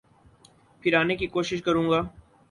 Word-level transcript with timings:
پھر 0.83 0.93
آنے 0.93 1.15
کی 1.15 1.27
کوشش 1.27 1.61
کروں 1.63 1.89
گا۔ 1.89 2.01